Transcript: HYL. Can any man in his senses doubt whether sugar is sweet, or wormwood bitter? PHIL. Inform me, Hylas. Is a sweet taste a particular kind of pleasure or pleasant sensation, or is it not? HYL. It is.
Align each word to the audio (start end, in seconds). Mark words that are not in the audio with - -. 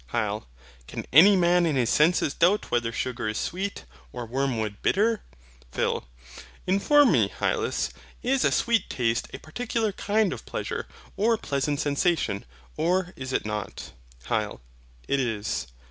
HYL. 0.13 0.45
Can 0.87 1.05
any 1.13 1.35
man 1.35 1.67
in 1.67 1.75
his 1.75 1.91
senses 1.91 2.33
doubt 2.33 2.71
whether 2.71 2.91
sugar 2.91 3.27
is 3.27 3.37
sweet, 3.37 3.85
or 4.11 4.25
wormwood 4.25 4.77
bitter? 4.81 5.21
PHIL. 5.71 6.07
Inform 6.65 7.11
me, 7.11 7.27
Hylas. 7.29 7.91
Is 8.23 8.43
a 8.43 8.51
sweet 8.51 8.89
taste 8.89 9.27
a 9.31 9.37
particular 9.37 9.91
kind 9.91 10.33
of 10.33 10.47
pleasure 10.47 10.87
or 11.17 11.37
pleasant 11.37 11.79
sensation, 11.81 12.45
or 12.77 13.13
is 13.15 13.31
it 13.31 13.45
not? 13.45 13.91
HYL. 14.25 14.59
It 15.07 15.19
is. 15.19 15.67